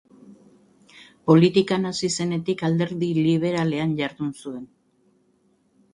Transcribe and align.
Politikan 1.31 1.85
hasi 1.91 2.09
zenetik 2.13 2.65
Alderdi 2.69 3.11
Liberalean 3.29 3.95
jardun 4.03 4.35
zuen. 4.45 4.69